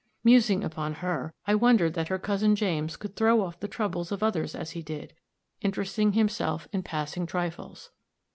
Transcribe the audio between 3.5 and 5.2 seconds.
the troubles of others as he did,